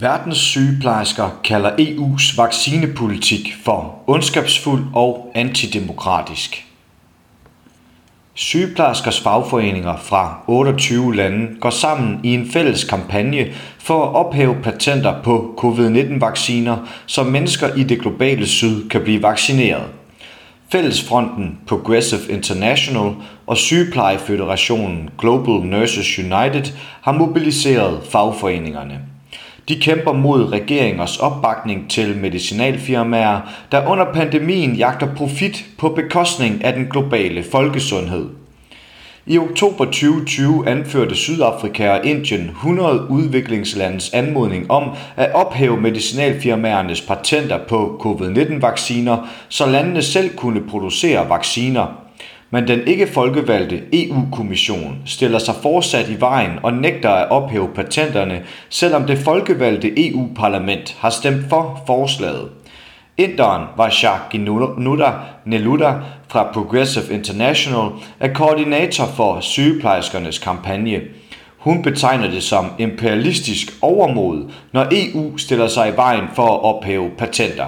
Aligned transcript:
Verdens 0.00 0.38
sygeplejersker 0.38 1.40
kalder 1.44 1.70
EU's 1.78 2.36
vaccinepolitik 2.36 3.56
for 3.64 3.94
ondskabsfuld 4.06 4.84
og 4.94 5.32
antidemokratisk. 5.34 6.66
Sygeplejerskers 8.34 9.20
fagforeninger 9.20 9.96
fra 9.96 10.44
28 10.46 11.14
lande 11.14 11.60
går 11.60 11.70
sammen 11.70 12.20
i 12.24 12.34
en 12.34 12.50
fælles 12.50 12.84
kampagne 12.84 13.46
for 13.78 14.04
at 14.04 14.14
ophæve 14.14 14.56
patenter 14.62 15.22
på 15.22 15.54
covid-19-vacciner, 15.58 16.76
så 17.06 17.22
mennesker 17.22 17.74
i 17.74 17.82
det 17.82 18.00
globale 18.00 18.46
syd 18.46 18.88
kan 18.88 19.00
blive 19.00 19.22
vaccineret. 19.22 19.86
Fællesfronten 20.72 21.58
Progressive 21.66 22.28
International 22.28 23.14
og 23.46 23.56
Sygeplejeføderationen 23.56 25.10
Global 25.18 25.66
Nurses 25.66 26.18
United 26.18 26.72
har 27.00 27.12
mobiliseret 27.12 28.00
fagforeningerne. 28.10 29.09
De 29.68 29.80
kæmper 29.80 30.12
mod 30.12 30.52
regeringers 30.52 31.16
opbakning 31.16 31.90
til 31.90 32.16
medicinalfirmaer, 32.16 33.40
der 33.72 33.86
under 33.86 34.12
pandemien 34.12 34.74
jagter 34.74 35.14
profit 35.14 35.64
på 35.78 35.88
bekostning 35.88 36.64
af 36.64 36.72
den 36.72 36.86
globale 36.90 37.42
folkesundhed. 37.42 38.26
I 39.26 39.38
oktober 39.38 39.84
2020 39.84 40.68
anførte 40.68 41.14
Sydafrika 41.14 41.90
og 41.90 42.04
Indien 42.04 42.40
100 42.40 43.10
udviklingslandes 43.10 44.10
anmodning 44.12 44.70
om 44.70 44.90
at 45.16 45.32
ophæve 45.34 45.80
medicinalfirmaernes 45.80 47.00
patenter 47.00 47.58
på 47.68 48.00
covid-19-vacciner, 48.00 49.28
så 49.48 49.66
landene 49.66 50.02
selv 50.02 50.36
kunne 50.36 50.60
producere 50.60 51.28
vacciner. 51.28 51.99
Men 52.50 52.68
den 52.68 52.86
ikke 52.86 53.06
folkevalgte 53.06 53.82
EU-kommission 53.92 55.02
stiller 55.06 55.38
sig 55.38 55.54
fortsat 55.62 56.08
i 56.08 56.20
vejen 56.20 56.58
og 56.62 56.72
nægter 56.72 57.10
at 57.10 57.30
ophæve 57.30 57.68
patenterne, 57.74 58.42
selvom 58.68 59.04
det 59.06 59.18
folkevalgte 59.18 60.08
EU-parlament 60.08 60.96
har 61.00 61.10
stemt 61.10 61.48
for 61.48 61.82
forslaget. 61.86 62.48
Inderen 63.16 63.64
Vaishak 63.76 64.34
Nuda 64.78 65.12
Neluda 65.44 65.94
fra 66.28 66.50
Progressive 66.52 67.14
International 67.14 67.90
er 68.20 68.32
koordinator 68.32 69.04
for 69.04 69.40
sygeplejerskernes 69.40 70.38
kampagne. 70.38 71.00
Hun 71.58 71.82
betegner 71.82 72.30
det 72.30 72.42
som 72.42 72.66
imperialistisk 72.78 73.72
overmod, 73.82 74.50
når 74.72 74.86
EU 74.92 75.36
stiller 75.36 75.68
sig 75.68 75.88
i 75.88 75.96
vejen 75.96 76.24
for 76.34 76.46
at 76.46 76.62
ophæve 76.62 77.10
patenter. 77.18 77.66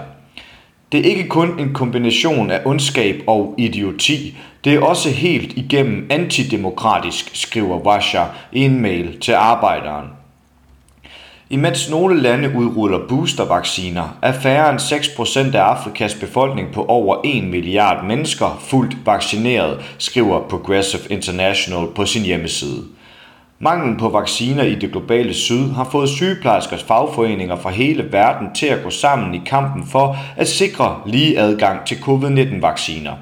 Det 0.92 1.00
er 1.00 1.10
ikke 1.10 1.28
kun 1.28 1.60
en 1.60 1.74
kombination 1.74 2.50
af 2.50 2.60
ondskab 2.64 3.22
og 3.26 3.54
idioti, 3.58 4.36
det 4.64 4.74
er 4.74 4.80
også 4.80 5.10
helt 5.10 5.52
igennem 5.56 6.06
antidemokratisk, 6.10 7.30
skriver 7.34 7.92
Vasha 7.92 8.24
i 8.52 8.60
en 8.60 8.80
mail 8.80 9.20
til 9.20 9.32
arbejderen. 9.32 10.06
Imens 11.50 11.90
nogle 11.90 12.20
lande 12.20 12.52
udruller 12.56 12.98
boostervacciner, 13.08 14.18
er 14.22 14.32
færre 14.32 14.70
end 14.70 14.80
6% 14.80 15.56
af 15.56 15.60
Afrikas 15.60 16.14
befolkning 16.14 16.72
på 16.72 16.84
over 16.84 17.16
1 17.24 17.44
milliard 17.44 18.04
mennesker 18.04 18.62
fuldt 18.68 18.96
vaccineret, 19.06 19.94
skriver 19.98 20.40
Progressive 20.48 21.02
International 21.10 21.86
på 21.94 22.06
sin 22.06 22.22
hjemmeside. 22.22 22.82
Manglen 23.64 23.96
på 23.96 24.08
vacciner 24.08 24.62
i 24.62 24.74
det 24.74 24.90
globale 24.90 25.34
syd 25.34 25.70
har 25.70 25.84
fået 25.84 26.08
sygeplejerskers 26.08 26.82
fagforeninger 26.82 27.56
fra 27.56 27.70
hele 27.70 28.12
verden 28.12 28.54
til 28.54 28.66
at 28.66 28.82
gå 28.84 28.90
sammen 28.90 29.34
i 29.34 29.40
kampen 29.46 29.86
for 29.86 30.16
at 30.36 30.48
sikre 30.48 31.00
lige 31.06 31.38
adgang 31.38 31.86
til 31.86 31.96
covid-19-vacciner. 31.96 33.12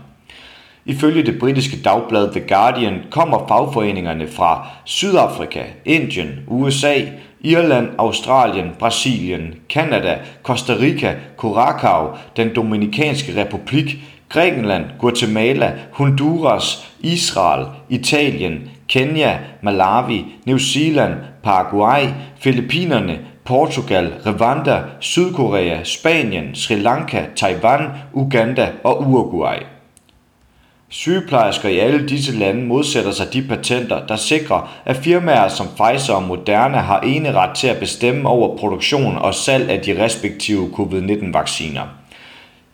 Ifølge 0.84 1.22
det 1.22 1.38
britiske 1.38 1.82
dagblad 1.82 2.32
The 2.32 2.41
Guardian 2.41 2.94
kommer 3.10 3.48
fagforeningerne 3.48 4.28
fra 4.28 4.66
Sydafrika, 4.84 5.62
Indien, 5.84 6.31
USA, 6.47 6.94
Irland, 7.41 7.88
Australien, 7.98 8.70
Brasilien, 8.78 9.54
Kanada, 9.70 10.19
Costa 10.42 10.72
Rica, 10.72 11.15
Curacao, 11.36 12.09
den 12.36 12.54
Dominikanske 12.54 13.41
Republik, 13.41 13.97
Grækenland, 14.28 14.84
Guatemala, 14.98 15.72
Honduras, 15.92 16.88
Israel, 17.00 17.66
Italien, 17.88 18.70
Kenya, 18.91 19.39
Malawi, 19.62 20.25
New 20.47 20.59
Zealand, 20.59 21.15
Paraguay, 21.43 22.12
Filippinerne, 22.41 23.19
Portugal, 23.45 24.12
Rwanda, 24.27 24.83
Sydkorea, 25.01 25.84
Spanien, 25.84 26.55
Sri 26.55 26.77
Lanka, 26.77 27.27
Taiwan, 27.37 27.89
Uganda 28.12 28.73
og 28.84 29.01
Uruguay. 29.01 29.59
Sygeplejersker 30.89 31.69
i 31.69 31.78
alle 31.78 32.09
disse 32.09 32.39
lande 32.39 32.67
modsætter 32.67 33.11
sig 33.11 33.33
de 33.33 33.43
patenter, 33.43 34.06
der 34.06 34.17
sikrer, 34.17 34.81
at 34.84 34.97
firmaer 34.97 35.49
som 35.49 35.67
Pfizer 35.67 36.15
og 36.15 36.22
Moderna 36.22 36.78
har 36.78 37.01
ene 37.01 37.33
ret 37.33 37.57
til 37.57 37.67
at 37.67 37.78
bestemme 37.78 38.28
over 38.28 38.57
produktion 38.57 39.19
og 39.19 39.34
salg 39.34 39.71
af 39.71 39.81
de 39.81 40.05
respektive 40.05 40.71
covid-19-vacciner. 40.72 42.00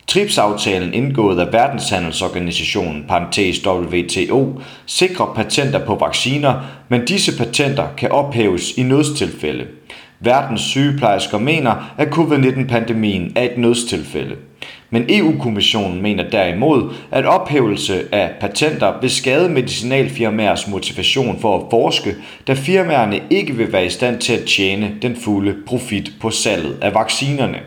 TRIPS-aftalen 0.07 0.95
indgået 0.95 1.41
af 1.41 1.53
Verdenshandelsorganisationen, 1.53 3.05
parentes 3.09 3.67
WTO, 3.67 4.61
sikrer 4.87 5.33
patenter 5.35 5.87
på 5.87 5.95
vacciner, 5.95 6.55
men 6.89 7.05
disse 7.05 7.39
patenter 7.39 7.87
kan 7.97 8.11
ophæves 8.13 8.73
i 8.77 8.83
nødstilfælde. 8.83 9.67
Verdens 10.21 10.61
sygeplejersker 10.61 11.39
mener, 11.39 11.95
at 11.99 12.09
covid-19-pandemien 12.09 13.33
er 13.37 13.43
et 13.43 13.59
nødstilfælde. 13.59 14.37
Men 14.91 15.05
EU-kommissionen 15.09 16.03
mener 16.03 16.31
derimod, 16.31 16.93
at 17.11 17.27
ophævelse 17.27 18.15
af 18.15 18.31
patenter 18.41 19.01
vil 19.01 19.11
skade 19.11 19.49
medicinalfirmaers 19.49 20.69
motivation 20.69 21.41
for 21.41 21.57
at 21.57 21.67
forske, 21.71 22.15
da 22.47 22.53
firmaerne 22.53 23.21
ikke 23.31 23.53
vil 23.53 23.73
være 23.73 23.87
i 23.87 23.91
stand 23.91 24.19
til 24.19 24.33
at 24.33 24.45
tjene 24.45 24.95
den 25.03 25.17
fulde 25.17 25.55
profit 25.67 26.13
på 26.21 26.31
salget 26.31 26.79
af 26.83 26.95
vaccinerne. 26.95 27.59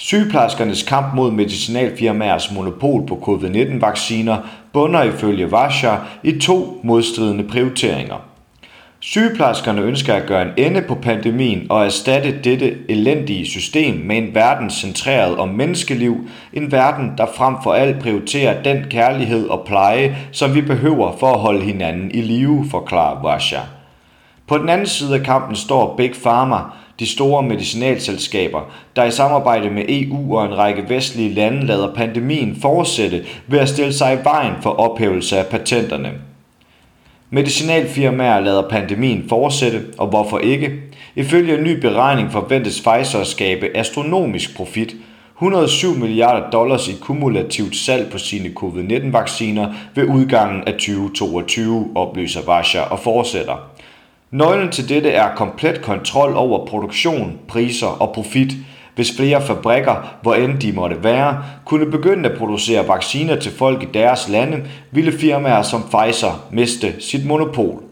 Sygeplejerskernes 0.00 0.82
kamp 0.82 1.14
mod 1.14 1.30
medicinalfirmaers 1.30 2.52
monopol 2.52 3.06
på 3.06 3.18
covid-19-vacciner 3.22 4.36
bunder 4.72 5.02
ifølge 5.02 5.52
Vasha 5.52 5.96
i 6.22 6.38
to 6.40 6.80
modstridende 6.84 7.44
prioriteringer. 7.44 8.16
Sygeplejerskerne 9.00 9.82
ønsker 9.82 10.14
at 10.14 10.26
gøre 10.26 10.42
en 10.42 10.52
ende 10.56 10.82
på 10.82 10.94
pandemien 10.94 11.66
og 11.70 11.84
erstatte 11.84 12.38
dette 12.44 12.76
elendige 12.88 13.46
system 13.46 13.94
med 13.94 14.18
en 14.18 14.34
verden 14.34 14.70
centreret 14.70 15.36
om 15.36 15.48
menneskeliv, 15.48 16.16
en 16.52 16.72
verden, 16.72 17.12
der 17.18 17.26
frem 17.36 17.54
for 17.62 17.72
alt 17.72 17.98
prioriterer 17.98 18.62
den 18.62 18.84
kærlighed 18.90 19.48
og 19.48 19.64
pleje, 19.66 20.16
som 20.32 20.54
vi 20.54 20.60
behøver 20.60 21.16
for 21.20 21.26
at 21.26 21.40
holde 21.40 21.64
hinanden 21.64 22.10
i 22.10 22.20
live, 22.20 22.66
forklarer 22.70 23.22
Vasha. 23.22 23.60
På 24.46 24.58
den 24.58 24.68
anden 24.68 24.86
side 24.86 25.14
af 25.14 25.22
kampen 25.22 25.56
står 25.56 25.96
Big 25.96 26.12
Pharma, 26.22 26.56
de 26.98 27.06
store 27.06 27.42
medicinalselskaber, 27.42 28.60
der 28.96 29.04
i 29.04 29.10
samarbejde 29.10 29.70
med 29.70 29.84
EU 29.88 30.36
og 30.36 30.44
en 30.44 30.58
række 30.58 30.84
vestlige 30.88 31.34
lande 31.34 31.66
lader 31.66 31.94
pandemien 31.94 32.56
fortsætte 32.62 33.24
ved 33.46 33.58
at 33.58 33.68
stille 33.68 33.92
sig 33.92 34.14
i 34.14 34.24
vejen 34.24 34.54
for 34.62 34.70
ophævelse 34.70 35.38
af 35.38 35.46
patenterne. 35.46 36.12
Medicinalfirmaer 37.30 38.40
lader 38.40 38.68
pandemien 38.68 39.24
fortsætte, 39.28 39.84
og 39.98 40.06
hvorfor 40.06 40.38
ikke? 40.38 40.72
Ifølge 41.16 41.58
en 41.58 41.64
ny 41.64 41.80
beregning 41.80 42.32
forventes 42.32 42.80
Pfizer 42.80 43.20
at 43.20 43.26
skabe 43.26 43.76
astronomisk 43.76 44.56
profit, 44.56 44.96
107 45.36 45.94
milliarder 45.94 46.50
dollars 46.50 46.88
i 46.88 46.96
kumulativt 47.00 47.76
salg 47.76 48.10
på 48.10 48.18
sine 48.18 48.50
covid-19-vacciner 48.56 49.74
ved 49.94 50.04
udgangen 50.04 50.64
af 50.66 50.72
2022, 50.72 51.88
oplyser 51.94 52.40
Vasha 52.46 52.80
og 52.80 52.98
fortsætter. 52.98 53.70
Nøglen 54.30 54.72
til 54.72 54.88
dette 54.88 55.10
er 55.10 55.34
komplet 55.36 55.82
kontrol 55.82 56.34
over 56.34 56.66
produktion, 56.66 57.38
priser 57.48 57.86
og 57.86 58.12
profit, 58.14 58.52
hvis 58.94 59.16
flere 59.16 59.42
fabrikker, 59.42 60.16
hvor 60.22 60.34
end 60.34 60.58
de 60.58 60.72
måtte 60.72 61.04
være, 61.04 61.44
kunne 61.64 61.90
begynde 61.90 62.28
at 62.28 62.38
producere 62.38 62.88
vacciner 62.88 63.36
til 63.36 63.52
folk 63.52 63.82
i 63.82 63.88
deres 63.94 64.28
lande, 64.28 64.64
ville 64.90 65.12
firmaer 65.12 65.62
som 65.62 65.82
Pfizer 65.82 66.46
miste 66.50 66.94
sit 67.00 67.26
monopol. 67.26 67.82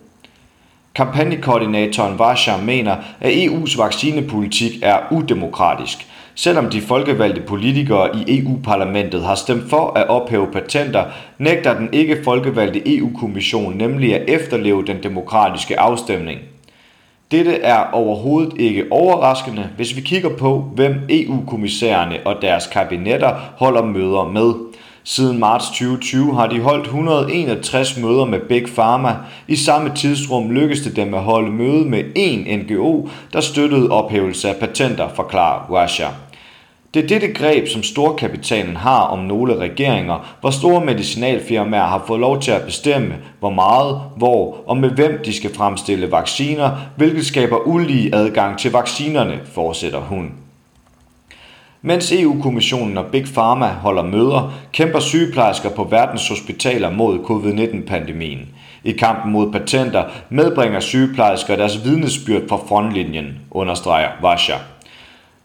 Kampagnekoordinatoren 0.95 2.19
Vasha 2.19 2.57
mener, 2.57 2.97
at 3.21 3.33
EU's 3.33 3.79
vaccinepolitik 3.79 4.73
er 4.83 4.99
udemokratisk, 5.11 6.07
selvom 6.37 6.71
de 6.71 6.81
folkevalgte 6.81 7.41
politikere 7.41 8.11
i 8.17 8.39
EU-parlamentet 8.39 9.25
har 9.25 9.35
stemt 9.35 9.71
for 9.71 9.93
at 9.99 10.09
ophæve 10.09 10.47
patenter, 10.53 11.05
nægter 11.39 11.79
den 11.79 11.89
ikke 11.93 12.25
folkevalgte 12.25 12.97
EU-kommission 12.97 13.77
nemlig 13.77 14.15
at 14.15 14.23
efterleve 14.29 14.85
den 14.87 15.03
demokratiske 15.03 15.81
afstemning. 15.81 16.41
Dette 17.31 17.55
er 17.55 17.91
overhovedet 17.93 18.53
ikke 18.59 18.85
overraskende, 18.91 19.69
hvis 19.77 19.97
vi 19.97 20.01
kigger 20.01 20.29
på, 20.29 20.71
hvem 20.75 20.95
EU-kommissærerne 21.11 22.17
og 22.25 22.43
deres 22.43 22.67
kabinetter 22.67 23.35
holder 23.57 23.85
møder 23.85 24.25
med. 24.25 24.55
Siden 25.05 25.39
marts 25.39 25.67
2020 25.67 26.35
har 26.35 26.47
de 26.47 26.61
holdt 26.61 26.85
161 26.85 27.97
møder 27.97 28.25
med 28.25 28.41
Big 28.41 28.65
Pharma. 28.75 29.17
I 29.49 29.57
samme 29.57 29.91
tidsrum 29.95 30.51
lykkedes 30.51 30.81
det 30.81 30.97
dem 30.97 31.15
at 31.15 31.23
holde 31.23 31.53
møde 31.53 31.85
med 31.85 32.05
én 32.19 32.57
NGO, 32.57 33.09
der 33.33 33.41
støttede 33.41 33.91
ophævelse 33.91 34.49
af 34.49 34.57
patenter, 34.57 35.09
forklarer 35.09 35.83
Russia. 35.83 36.07
Det 36.97 37.05
er 37.05 37.09
dette 37.09 37.33
greb, 37.33 37.69
som 37.69 37.83
storkapitalen 37.83 38.77
har 38.77 39.01
om 39.01 39.19
nogle 39.19 39.57
regeringer, 39.57 40.37
hvor 40.41 40.51
store 40.51 40.85
medicinalfirmaer 40.85 41.85
har 41.85 42.05
fået 42.07 42.21
lov 42.21 42.41
til 42.41 42.51
at 42.51 42.63
bestemme, 42.63 43.15
hvor 43.39 43.51
meget, 43.51 44.01
hvor 44.17 44.57
og 44.67 44.77
med 44.77 44.91
hvem 44.91 45.21
de 45.25 45.33
skal 45.33 45.55
fremstille 45.55 46.13
vacciner, 46.13 46.71
hvilket 46.97 47.27
skaber 47.27 47.67
ulige 47.67 48.15
adgang 48.15 48.59
til 48.59 48.73
vaccinerne, 48.73 49.41
fortsætter 49.45 50.01
hun. 50.01 50.33
Mens 51.83 52.13
EU-kommissionen 52.13 52.99
og 52.99 53.07
Big 53.13 53.25
Pharma 53.35 53.67
holder 53.67 54.03
møder, 54.03 54.55
kæmper 54.73 55.01
sygeplejersker 55.01 55.71
på 55.71 55.85
verdens 55.85 56.29
hospitaler 56.29 56.91
mod 56.91 57.19
covid-19-pandemien. 57.25 58.49
I 58.85 58.93
kampen 58.93 59.33
mod 59.33 59.53
patenter 59.53 60.05
medbringer 60.31 60.81
sygeplejersker 60.81 61.57
deres 61.57 61.85
vidnesbyrd 61.85 62.49
fra 62.49 62.57
frontlinjen, 62.57 63.39
understreger 63.51 64.09
Vasha. 64.23 64.57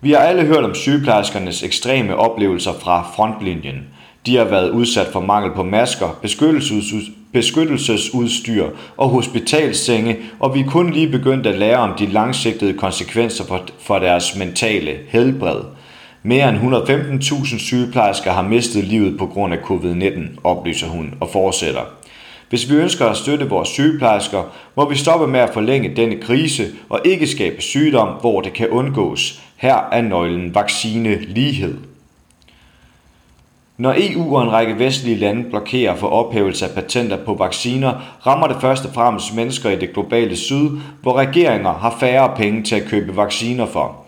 Vi 0.04 0.12
har 0.12 0.20
alle 0.20 0.44
hørt 0.46 0.64
om 0.64 0.76
sygeplejerskernes 0.76 1.64
ekstreme 1.64 2.16
oplevelser 2.16 2.74
fra 2.80 3.12
frontlinjen. 3.16 3.88
De 4.26 4.36
har 4.36 4.44
været 4.44 4.70
udsat 4.70 5.08
for 5.08 5.20
mangel 5.20 5.52
på 5.56 5.64
masker, 5.64 6.20
beskyttelsesudstyr 7.32 8.66
og 8.98 9.10
hospitalsenge, 9.10 10.18
og 10.40 10.56
vi 10.56 10.60
er 10.60 10.70
kun 10.70 10.94
lige 10.94 11.10
begyndt 11.10 11.48
at 11.48 11.58
lære 11.60 11.78
om 11.78 11.98
de 12.00 12.06
langsigtede 12.06 12.74
konsekvenser 12.74 13.44
for, 13.44 13.62
for 13.80 14.00
deres 14.00 14.36
mentale 14.36 14.98
helbred. 15.08 15.62
Mere 16.24 16.50
end 16.50 16.58
115.000 16.58 17.60
sygeplejersker 17.60 18.32
har 18.32 18.42
mistet 18.42 18.84
livet 18.84 19.18
på 19.18 19.26
grund 19.26 19.54
af 19.54 19.58
covid-19, 19.58 20.22
oplyser 20.44 20.88
hun 20.88 21.14
og 21.20 21.30
fortsætter. 21.30 21.82
Hvis 22.50 22.70
vi 22.70 22.76
ønsker 22.76 23.06
at 23.06 23.18
støtte 23.18 23.50
vores 23.50 23.70
sygeplejersker, 23.70 24.44
må 24.76 24.90
vi 24.90 24.96
stoppe 24.96 25.28
med 25.28 25.40
at 25.40 25.54
forlænge 25.54 25.96
denne 25.96 26.16
krise 26.16 26.68
og 26.90 27.00
ikke 27.06 27.28
skabe 27.28 27.62
sygdom, 27.62 28.08
hvor 28.08 28.42
det 28.42 28.54
kan 28.54 28.70
undgås. 28.70 29.42
Her 29.62 29.90
er 29.92 30.02
nøglen 30.02 30.56
vaccinelighed. 30.56 31.78
Når 33.78 33.96
EU 33.98 34.36
og 34.36 34.44
en 34.44 34.52
række 34.52 34.80
vestlige 34.80 35.18
lande 35.18 35.50
blokerer 35.50 35.96
for 35.96 36.08
ophævelse 36.08 36.66
af 36.66 36.72
patenter 36.72 37.26
på 37.26 37.34
vacciner, 37.34 37.94
rammer 38.28 38.48
det 38.48 38.58
først 38.62 38.86
og 38.86 38.94
fremmest 38.94 39.36
mennesker 39.36 39.70
i 39.70 39.80
det 39.80 39.94
globale 39.94 40.36
syd, 40.36 40.70
hvor 41.02 41.18
regeringer 41.18 41.74
har 41.74 41.98
færre 42.00 42.36
penge 42.36 42.64
til 42.64 42.76
at 42.76 42.88
købe 42.88 43.16
vacciner 43.18 43.66
for. 43.66 44.06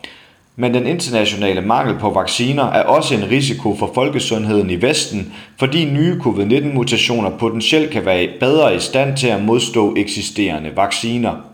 Men 0.55 0.73
den 0.73 0.87
internationale 0.87 1.61
mangel 1.61 1.99
på 1.99 2.09
vacciner 2.09 2.63
er 2.63 2.83
også 2.83 3.15
en 3.15 3.29
risiko 3.31 3.75
for 3.75 3.91
folkesundheden 3.93 4.69
i 4.69 4.81
Vesten, 4.81 5.33
fordi 5.59 5.85
nye 5.85 6.19
covid-19-mutationer 6.19 7.29
potentielt 7.29 7.91
kan 7.91 8.05
være 8.05 8.29
bedre 8.39 8.75
i 8.75 8.79
stand 8.79 9.17
til 9.17 9.27
at 9.27 9.43
modstå 9.43 9.95
eksisterende 9.97 10.71
vacciner. 10.75 11.52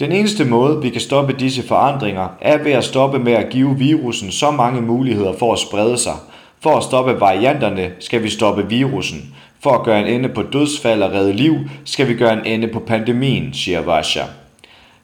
Den 0.00 0.12
eneste 0.12 0.44
måde, 0.44 0.82
vi 0.82 0.90
kan 0.90 1.00
stoppe 1.00 1.32
disse 1.32 1.68
forandringer, 1.68 2.28
er 2.40 2.58
ved 2.58 2.72
at 2.72 2.84
stoppe 2.84 3.18
med 3.18 3.32
at 3.32 3.50
give 3.50 3.78
virussen 3.78 4.30
så 4.30 4.50
mange 4.50 4.82
muligheder 4.82 5.32
for 5.38 5.52
at 5.52 5.58
sprede 5.58 5.98
sig. 5.98 6.12
For 6.60 6.76
at 6.76 6.84
stoppe 6.84 7.20
varianterne 7.20 7.90
skal 7.98 8.22
vi 8.22 8.30
stoppe 8.30 8.68
virussen. 8.68 9.34
For 9.62 9.70
at 9.70 9.82
gøre 9.82 10.00
en 10.00 10.06
ende 10.06 10.28
på 10.28 10.42
dødsfald 10.42 11.02
og 11.02 11.12
redde 11.12 11.32
liv, 11.32 11.56
skal 11.84 12.08
vi 12.08 12.14
gøre 12.14 12.32
en 12.32 12.44
ende 12.44 12.68
på 12.68 12.78
pandemien, 12.78 13.54
siger 13.54 13.80
Vasha. 13.80 14.22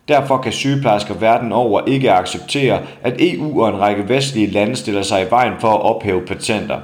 Derfor 0.08 0.36
kan 0.36 0.52
sygeplejersker 0.52 1.14
verden 1.14 1.52
over 1.52 1.80
ikke 1.86 2.12
acceptere, 2.12 2.80
at 3.02 3.14
EU 3.18 3.62
og 3.62 3.68
en 3.68 3.80
række 3.80 4.08
vestlige 4.08 4.50
lande 4.50 4.76
stiller 4.76 5.02
sig 5.02 5.22
i 5.22 5.30
vejen 5.30 5.52
for 5.60 5.68
at 5.68 5.82
ophæve 5.82 6.20
patenter. 6.20 6.78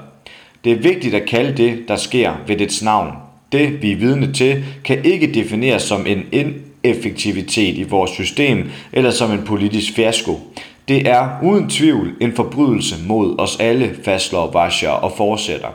Det 0.65 0.73
er 0.73 0.77
vigtigt 0.77 1.15
at 1.15 1.29
kalde 1.29 1.57
det, 1.57 1.89
der 1.89 1.97
sker 1.97 2.33
ved 2.47 2.57
dets 2.57 2.83
navn. 2.83 3.13
Det, 3.53 3.83
vi 3.83 3.93
er 3.93 3.97
vidne 3.97 4.33
til, 4.33 4.65
kan 4.85 5.05
ikke 5.05 5.35
defineres 5.35 5.83
som 5.83 6.07
en 6.07 6.55
ineffektivitet 6.85 7.79
i 7.79 7.83
vores 7.83 8.11
system 8.11 8.71
eller 8.93 9.11
som 9.11 9.33
en 9.33 9.43
politisk 9.45 9.95
fiasko. 9.95 10.41
Det 10.89 11.09
er 11.09 11.29
uden 11.43 11.69
tvivl 11.69 12.13
en 12.21 12.33
forbrydelse 12.33 12.97
mod 13.07 13.35
os 13.39 13.57
alle, 13.61 13.97
fastslår 14.05 14.51
Vasher 14.53 14.91
og 14.91 15.13
fortsætter. 15.17 15.69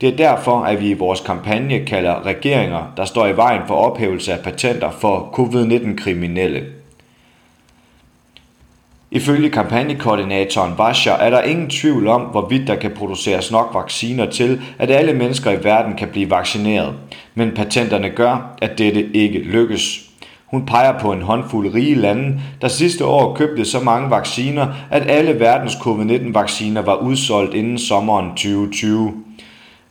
Det 0.00 0.08
er 0.08 0.16
derfor, 0.16 0.60
at 0.60 0.80
vi 0.80 0.90
i 0.90 0.94
vores 0.94 1.20
kampagne 1.20 1.84
kalder 1.84 2.26
regeringer, 2.26 2.92
der 2.96 3.04
står 3.04 3.26
i 3.26 3.36
vejen 3.36 3.60
for 3.66 3.74
ophævelse 3.74 4.32
af 4.32 4.40
patenter 4.40 4.90
for 4.90 5.30
covid-19-kriminelle. 5.32 6.64
Ifølge 9.10 9.50
kampagnekoordinatoren 9.50 10.78
Vasha 10.78 11.10
er 11.10 11.30
der 11.30 11.42
ingen 11.42 11.70
tvivl 11.70 12.08
om, 12.08 12.22
hvorvidt 12.22 12.66
der 12.66 12.76
kan 12.76 12.90
produceres 12.90 13.52
nok 13.52 13.70
vacciner 13.74 14.30
til, 14.30 14.60
at 14.78 14.90
alle 14.90 15.12
mennesker 15.12 15.50
i 15.50 15.64
verden 15.64 15.96
kan 15.96 16.08
blive 16.08 16.30
vaccineret. 16.30 16.94
Men 17.34 17.50
patenterne 17.50 18.10
gør, 18.10 18.56
at 18.62 18.78
dette 18.78 19.08
ikke 19.14 19.38
lykkes. 19.38 20.05
Hun 20.46 20.66
peger 20.66 20.98
på 20.98 21.12
en 21.12 21.22
håndfuld 21.22 21.74
rige 21.74 21.94
lande, 21.94 22.40
der 22.60 22.68
sidste 22.68 23.04
år 23.04 23.34
købte 23.34 23.64
så 23.64 23.80
mange 23.80 24.10
vacciner, 24.10 24.66
at 24.90 25.10
alle 25.10 25.40
verdens 25.40 25.72
covid-19-vacciner 25.72 26.82
var 26.82 26.94
udsolgt 26.94 27.54
inden 27.54 27.78
sommeren 27.78 28.30
2020. 28.30 29.12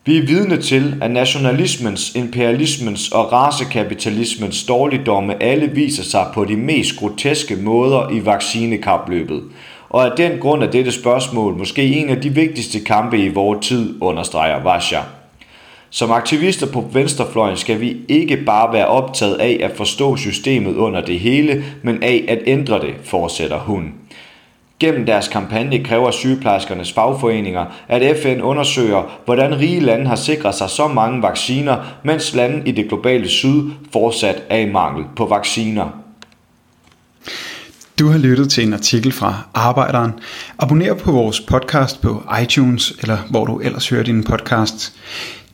Vi 0.06 0.18
er 0.18 0.25
vidne 0.25 0.57
til, 0.62 0.96
at 1.02 1.12
nationalismens, 1.12 2.16
imperialismens 2.16 3.12
og 3.12 3.34
racekapitalismens 3.34 4.63
dårligdomme 4.63 5.44
alle 5.44 5.68
viser 5.68 6.04
sig 6.04 6.28
på 6.34 6.46
de 6.46 6.56
mest 6.56 7.00
groteske 7.00 7.56
måder 7.56 8.10
i 8.10 8.25
vaccinekapløbet. 8.25 9.44
Og 9.90 10.06
af 10.06 10.12
den 10.18 10.40
grund 10.40 10.63
er 10.63 10.72
dette 10.72 10.92
spørgsmål 10.92 11.57
måske 11.57 11.84
en 11.84 12.10
af 12.10 12.22
de 12.22 12.30
vigtigste 12.30 12.80
kampe 12.80 13.18
i 13.18 13.30
vores 13.30 13.68
tid, 13.68 14.02
understreger 14.02 14.63
Vasha. 14.63 15.00
Som 15.89 16.11
aktivister 16.11 16.67
på 16.67 16.89
venstrefløjen 16.93 17.57
skal 17.57 17.81
vi 17.81 17.97
ikke 18.07 18.37
bare 18.37 18.73
være 18.73 18.87
optaget 18.87 19.35
af 19.35 19.59
at 19.63 19.77
forstå 19.77 20.15
systemet 20.15 20.75
under 20.75 21.01
det 21.01 21.19
hele, 21.19 21.63
men 21.83 22.03
af 22.03 22.25
at 22.27 22.39
ændre 22.45 22.79
det, 22.79 22.93
fortsætter 23.03 23.59
hun. 23.59 23.93
Gennem 24.79 25.05
deres 25.05 25.27
kampagne 25.27 25.83
kræver 25.83 26.11
sygeplejerskernes 26.11 26.93
fagforeninger, 26.93 27.65
at 27.87 28.17
FN 28.17 28.41
undersøger, 28.41 29.19
hvordan 29.25 29.59
rige 29.59 29.79
lande 29.79 30.05
har 30.05 30.15
sikret 30.15 30.55
sig 30.55 30.69
så 30.69 30.87
mange 30.87 31.21
vacciner, 31.21 31.77
mens 32.03 32.35
lande 32.35 32.69
i 32.69 32.71
det 32.71 32.87
globale 32.87 33.29
syd 33.29 33.71
fortsat 33.93 34.43
er 34.49 34.57
i 34.57 34.71
mangel 34.71 35.05
på 35.15 35.25
vacciner. 35.25 35.89
Du 37.99 38.07
har 38.07 38.17
lyttet 38.17 38.49
til 38.49 38.67
en 38.67 38.73
artikel 38.73 39.11
fra 39.11 39.35
Arbejderen. 39.53 40.11
Abonner 40.59 40.93
på 40.93 41.11
vores 41.11 41.41
podcast 41.41 42.01
på 42.01 42.23
iTunes, 42.43 42.93
eller 43.01 43.17
hvor 43.29 43.45
du 43.45 43.59
ellers 43.59 43.89
hører 43.89 44.03
din 44.03 44.23
podcast. 44.23 44.93